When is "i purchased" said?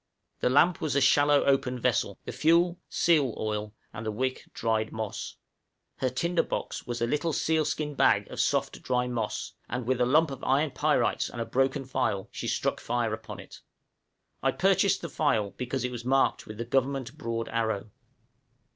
14.41-15.03